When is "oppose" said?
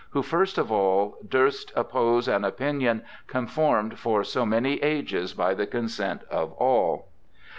1.75-2.27